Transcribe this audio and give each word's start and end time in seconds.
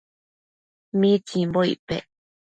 ¿mitsimbo 0.99 1.59
icpec 1.73 2.03